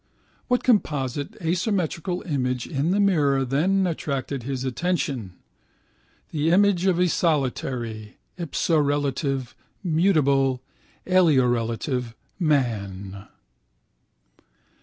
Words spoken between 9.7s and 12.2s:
mutable (aliorelative)